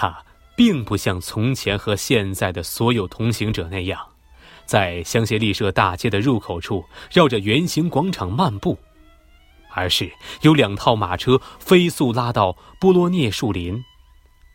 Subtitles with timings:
[0.00, 0.24] 他
[0.56, 4.00] 并不像从前和现在的所有同行者那样，
[4.64, 8.78] 在香榭丽舍大街的入口处绕着圆形广场漫步，
[9.74, 10.10] 而是
[10.40, 13.84] 有两套马车飞速拉到波罗涅树林。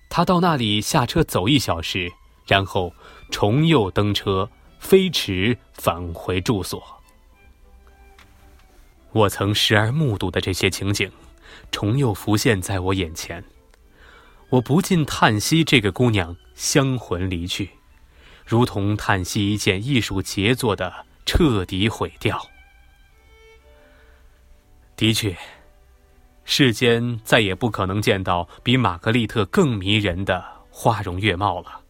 [0.09, 2.11] 他到那里下车走一小时，
[2.47, 2.91] 然后
[3.29, 4.49] 重又登车
[4.79, 6.83] 飞驰返回住所。
[9.11, 11.11] 我曾时而目睹的这些情景，
[11.69, 13.43] 重又浮现在我眼前。
[14.49, 17.71] 我不禁叹息：这个姑娘香魂离去，
[18.45, 22.41] 如同叹息一件艺术杰作的彻底毁掉。
[24.95, 25.35] 的确。
[26.47, 31.81] 世间再也不可能见到比玛格丽特更迷人的花容月貌了。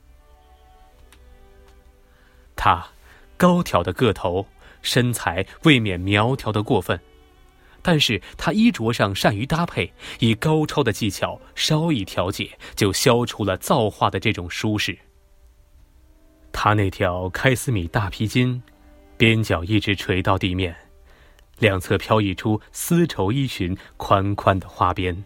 [2.55, 2.87] 她
[3.35, 4.47] 高挑的个头，
[4.81, 6.97] 身材未免苗条的过分，
[7.87, 14.97] 但是他衣着上善于搭配，以高超的技巧稍一调节，就消除了造化的这种舒适。
[16.51, 18.59] 他那条开司米大披巾，
[19.17, 20.75] 边角一直垂到地面。
[21.59, 25.23] 两侧飘逸出丝绸衣裙宽宽的花边，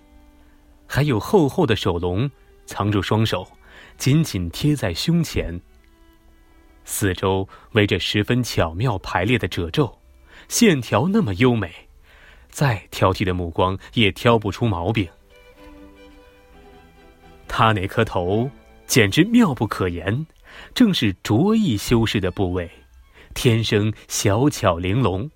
[0.86, 2.30] 还有厚厚的手笼
[2.66, 3.48] 藏住双手，
[3.98, 5.58] 紧紧贴在胸前。
[6.84, 9.98] 四周围着十分巧妙排列的褶皱，
[10.50, 11.88] 线条那么优美，
[12.50, 15.08] 再挑剔的目光也挑不出毛病。
[17.48, 18.50] 他那颗头
[18.86, 20.26] 简直妙不可言，
[20.74, 22.70] 正是着意修饰的部位，
[23.34, 25.30] 天生小巧玲珑。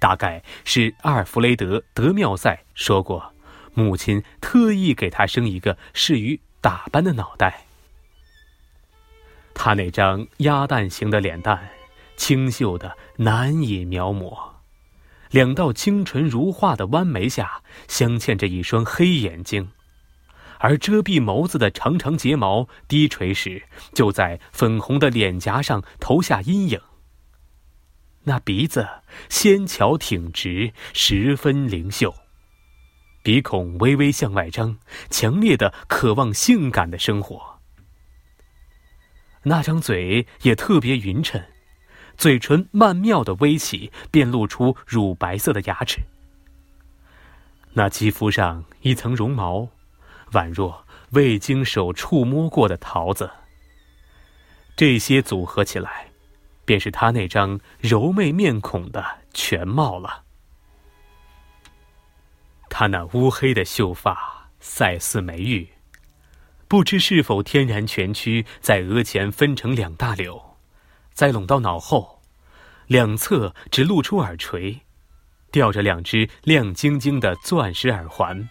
[0.00, 3.32] 大概是阿尔弗雷德·德缪塞说过，
[3.72, 7.64] 母亲特意给他生一个适于打扮的脑袋。
[9.54, 11.70] 他那张鸭蛋形的脸蛋，
[12.16, 14.36] 清秀的难以描摹，
[15.34, 19.68] 两道清纯如画的弯眉下镶嵌着一双黑眼睛，
[20.60, 26.80] 而遮蔽眸子的长长睫毛低垂时，就在粉红的脸颊上投下阴影。
[28.22, 28.88] 那鼻子
[29.28, 32.10] 纤巧挺直，十分灵秀；
[33.24, 34.78] 鼻孔微微向外张，
[35.10, 37.58] 强烈的渴望性感的生活。
[39.42, 41.42] 那张嘴也特别匀称，
[42.16, 46.00] 嘴唇曼妙的微起，便露出乳白色的牙齿。
[47.72, 49.68] 那肌肤上一层绒毛，
[50.32, 53.30] 宛若未经手触摸过的桃子。
[54.76, 56.06] 这些组合起来。
[56.66, 59.04] 便是他那张柔媚面孔的
[59.34, 60.24] 全貌了。
[62.70, 65.68] 他那乌黑的秀发赛似梅玉，
[66.66, 70.42] 不知是否天然蜷曲，在额前分成两大绺，
[71.14, 72.20] 再拢到脑后，
[72.88, 74.80] 两侧只露出耳垂，
[75.52, 78.48] 吊着两只亮晶晶的钻石耳环，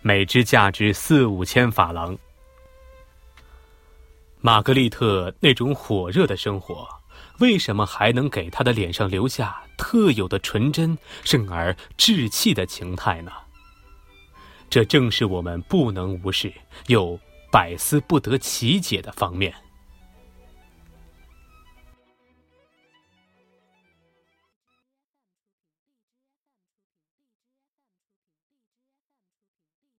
[0.00, 2.16] 每只价值四五千法郎。
[4.40, 6.88] 玛格丽特那种火热的生活。
[7.38, 13.30] 为什么还能给她的脸上留下特有的纯真，甚而稚气的情态呢？
[14.70, 16.50] 这正是我们不能无视
[16.86, 17.18] 又
[17.52, 19.54] 百思不得其解的方面。